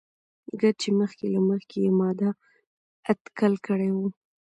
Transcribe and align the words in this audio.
ګر 0.61 0.73
چې 0.81 0.89
مخکې 0.99 1.25
له 1.33 1.39
مخکې 1.49 1.77
يې 1.85 1.91
ما 1.99 2.09
دا 2.19 2.29
اتکل 3.11 3.53
کړى 3.65 3.89
وو. 3.93 4.07